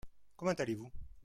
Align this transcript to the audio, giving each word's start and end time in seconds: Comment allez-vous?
Comment 0.35 0.59
allez-vous? 0.59 0.91